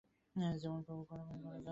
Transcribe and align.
যেমন 0.59 0.79
প্রভু 0.83 1.03
করাবেন 1.05 1.37
করে 1.41 1.57
যেও। 1.57 1.69